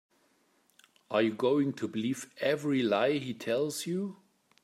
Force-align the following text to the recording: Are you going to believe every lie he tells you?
Are 1.11 1.21
you 1.21 1.31
going 1.31 1.73
to 1.73 1.87
believe 1.87 2.33
every 2.39 2.81
lie 2.81 3.19
he 3.19 3.35
tells 3.35 3.85
you? 3.85 4.17